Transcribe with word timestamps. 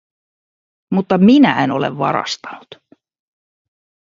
Mutta 0.91 1.17
minä 1.17 1.63
en 1.63 1.71
ole 1.71 1.97
varastanut. 1.97 2.67